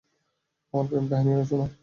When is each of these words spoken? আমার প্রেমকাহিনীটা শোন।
আমার 0.73 0.85
প্রেমকাহিনীটা 0.89 1.43
শোন। 1.49 1.61